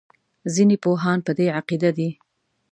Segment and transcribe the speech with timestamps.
[0.53, 2.09] ځینې پوهان په دې عقیده دي.